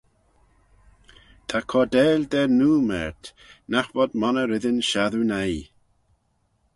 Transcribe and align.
Ta 1.47 1.57
cordail 1.69 2.21
da 2.31 2.41
noo 2.59 2.79
mayrt, 2.87 3.23
nagh 3.71 3.89
vod 3.95 4.11
monney 4.19 4.47
reddyn 4.51 4.79
shassoo 4.89 5.25
noi. 5.29 5.55